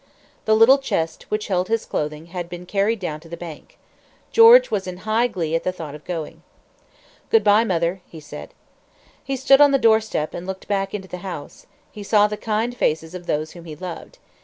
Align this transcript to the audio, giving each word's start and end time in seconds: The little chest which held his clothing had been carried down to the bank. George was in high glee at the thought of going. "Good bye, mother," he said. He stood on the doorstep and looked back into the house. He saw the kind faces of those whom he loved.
The 0.45 0.55
little 0.55 0.79
chest 0.79 1.27
which 1.29 1.45
held 1.47 1.67
his 1.67 1.85
clothing 1.85 2.25
had 2.33 2.49
been 2.49 2.65
carried 2.65 2.99
down 2.99 3.19
to 3.19 3.29
the 3.29 3.37
bank. 3.37 3.77
George 4.31 4.71
was 4.71 4.87
in 4.87 4.97
high 5.05 5.27
glee 5.27 5.53
at 5.53 5.63
the 5.63 5.71
thought 5.71 5.93
of 5.93 6.03
going. 6.05 6.41
"Good 7.29 7.43
bye, 7.43 7.63
mother," 7.63 8.01
he 8.07 8.19
said. 8.19 8.55
He 9.23 9.35
stood 9.35 9.61
on 9.61 9.69
the 9.69 9.77
doorstep 9.77 10.33
and 10.33 10.47
looked 10.47 10.67
back 10.67 10.95
into 10.95 11.07
the 11.07 11.17
house. 11.19 11.67
He 11.91 12.01
saw 12.01 12.25
the 12.25 12.35
kind 12.35 12.75
faces 12.75 13.13
of 13.13 13.27
those 13.27 13.51
whom 13.51 13.65
he 13.65 13.75
loved. 13.75 14.17